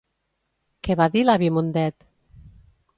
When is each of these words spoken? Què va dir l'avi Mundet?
Què 0.87 0.97
va 1.03 1.07
dir 1.17 1.23
l'avi 1.27 1.53
Mundet? 1.59 2.05